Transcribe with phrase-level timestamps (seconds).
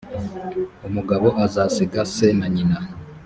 [0.87, 2.77] umugabo azasiga se na nyina